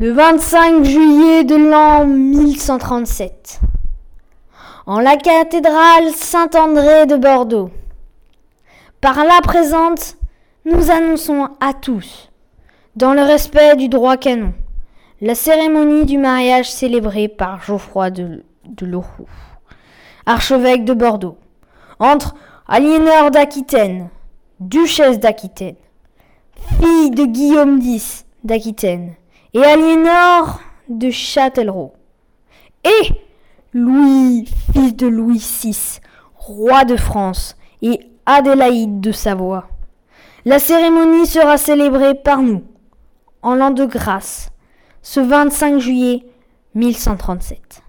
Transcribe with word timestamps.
Le 0.00 0.10
25 0.10 0.84
juillet 0.84 1.44
de 1.44 1.54
l'an 1.54 2.04
1137, 2.04 3.60
en 4.86 4.98
la 4.98 5.16
cathédrale 5.16 6.10
Saint-André 6.12 7.06
de 7.06 7.14
Bordeaux, 7.14 7.70
par 9.00 9.24
la 9.24 9.40
présente, 9.40 10.16
nous 10.64 10.90
annonçons 10.90 11.48
à 11.60 11.74
tous, 11.74 12.32
dans 12.96 13.14
le 13.14 13.22
respect 13.22 13.76
du 13.76 13.88
droit 13.88 14.16
canon, 14.16 14.52
la 15.20 15.36
cérémonie 15.36 16.06
du 16.06 16.18
mariage 16.18 16.72
célébrée 16.72 17.28
par 17.28 17.62
Geoffroy 17.62 18.10
de, 18.10 18.42
de 18.64 19.00
archevêque 20.26 20.84
de 20.84 20.94
Bordeaux, 20.94 21.38
entre 22.00 22.34
Aliénor 22.66 23.30
d'Aquitaine, 23.30 24.08
duchesse 24.58 25.20
d'Aquitaine, 25.20 25.76
fille 26.80 27.12
de 27.12 27.26
Guillaume 27.26 27.78
X 27.80 28.24
d'Aquitaine, 28.42 29.14
et 29.54 29.62
Aliénor 29.62 30.60
de 30.88 31.10
Châtellerault. 31.10 31.94
Et 32.84 33.08
Louis, 33.72 34.46
fils 34.72 34.94
de 34.96 35.06
Louis 35.06 35.38
VI, 35.38 36.00
roi 36.34 36.84
de 36.84 36.96
France, 36.96 37.56
et 37.80 38.00
Adélaïde 38.26 39.00
de 39.00 39.12
Savoie. 39.12 39.68
La 40.44 40.58
cérémonie 40.58 41.26
sera 41.26 41.56
célébrée 41.56 42.14
par 42.14 42.42
nous, 42.42 42.64
en 43.42 43.54
l'an 43.54 43.70
de 43.70 43.86
grâce, 43.86 44.50
ce 45.02 45.20
25 45.20 45.78
juillet 45.78 46.24
1137. 46.74 47.82